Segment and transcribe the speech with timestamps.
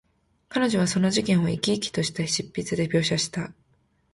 [0.49, 3.53] 彼女はその事件を、生き生きとした筆致で描写した。